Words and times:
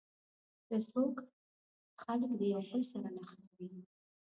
فېسبوک 0.65 1.15
خلک 2.03 2.31
د 2.39 2.41
یوه 2.53 2.65
بل 2.71 2.81
سره 2.91 3.07
نښلوي. 3.15 3.81